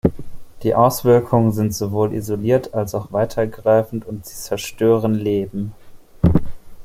[0.63, 5.73] Die Auswirkungen sind sowohl isoliert als auch weiter greifend und sie zerstören Leben.